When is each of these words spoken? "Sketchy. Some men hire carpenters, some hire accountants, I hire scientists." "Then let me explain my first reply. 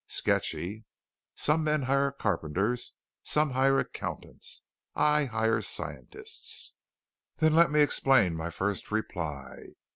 "Sketchy. 0.07 0.83
Some 1.35 1.63
men 1.63 1.83
hire 1.83 2.11
carpenters, 2.11 2.93
some 3.21 3.51
hire 3.51 3.77
accountants, 3.77 4.63
I 4.95 5.25
hire 5.25 5.61
scientists." 5.61 6.73
"Then 7.37 7.53
let 7.53 7.69
me 7.69 7.81
explain 7.81 8.33
my 8.33 8.49
first 8.49 8.91
reply. 8.91 9.59